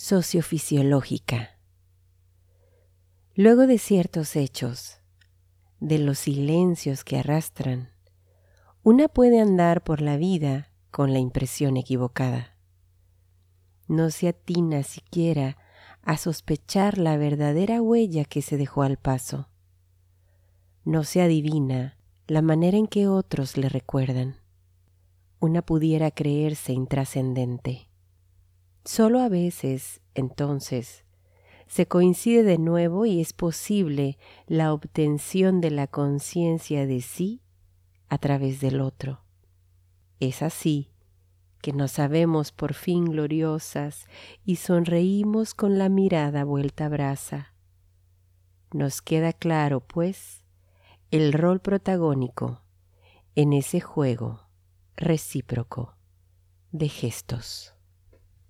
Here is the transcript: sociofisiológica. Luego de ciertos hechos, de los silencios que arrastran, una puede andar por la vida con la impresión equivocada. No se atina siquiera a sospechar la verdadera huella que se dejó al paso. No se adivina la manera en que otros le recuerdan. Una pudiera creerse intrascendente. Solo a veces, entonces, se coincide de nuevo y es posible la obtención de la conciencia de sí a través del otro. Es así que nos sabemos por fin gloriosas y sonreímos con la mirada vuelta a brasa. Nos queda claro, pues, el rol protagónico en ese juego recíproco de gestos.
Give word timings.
sociofisiológica. 0.00 1.58
Luego 3.34 3.66
de 3.66 3.76
ciertos 3.76 4.34
hechos, 4.34 4.96
de 5.78 5.98
los 5.98 6.20
silencios 6.20 7.04
que 7.04 7.18
arrastran, 7.18 7.90
una 8.82 9.08
puede 9.08 9.42
andar 9.42 9.84
por 9.84 10.00
la 10.00 10.16
vida 10.16 10.70
con 10.90 11.12
la 11.12 11.18
impresión 11.18 11.76
equivocada. 11.76 12.56
No 13.88 14.10
se 14.10 14.28
atina 14.28 14.84
siquiera 14.84 15.58
a 16.00 16.16
sospechar 16.16 16.96
la 16.96 17.18
verdadera 17.18 17.82
huella 17.82 18.24
que 18.24 18.40
se 18.40 18.56
dejó 18.56 18.80
al 18.82 18.96
paso. 18.96 19.50
No 20.82 21.04
se 21.04 21.20
adivina 21.20 21.98
la 22.26 22.40
manera 22.40 22.78
en 22.78 22.86
que 22.86 23.06
otros 23.06 23.58
le 23.58 23.68
recuerdan. 23.68 24.36
Una 25.40 25.60
pudiera 25.60 26.10
creerse 26.10 26.72
intrascendente. 26.72 27.89
Solo 28.92 29.20
a 29.20 29.28
veces, 29.28 30.00
entonces, 30.16 31.04
se 31.68 31.86
coincide 31.86 32.42
de 32.42 32.58
nuevo 32.58 33.06
y 33.06 33.20
es 33.20 33.32
posible 33.32 34.18
la 34.48 34.72
obtención 34.72 35.60
de 35.60 35.70
la 35.70 35.86
conciencia 35.86 36.88
de 36.88 37.00
sí 37.00 37.40
a 38.08 38.18
través 38.18 38.60
del 38.60 38.80
otro. 38.80 39.22
Es 40.18 40.42
así 40.42 40.90
que 41.62 41.72
nos 41.72 41.92
sabemos 41.92 42.50
por 42.50 42.74
fin 42.74 43.04
gloriosas 43.04 44.06
y 44.44 44.56
sonreímos 44.56 45.54
con 45.54 45.78
la 45.78 45.88
mirada 45.88 46.42
vuelta 46.42 46.86
a 46.86 46.88
brasa. 46.88 47.54
Nos 48.72 49.02
queda 49.02 49.32
claro, 49.32 49.78
pues, 49.86 50.42
el 51.12 51.32
rol 51.32 51.60
protagónico 51.60 52.64
en 53.36 53.52
ese 53.52 53.80
juego 53.80 54.48
recíproco 54.96 55.94
de 56.72 56.88
gestos. 56.88 57.76